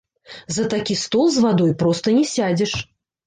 За 0.55 0.63
такі 0.73 0.95
стол 1.01 1.27
з 1.35 1.43
вадой 1.45 1.75
проста 1.83 2.13
не 2.17 2.25
сядзеш. 2.33 2.73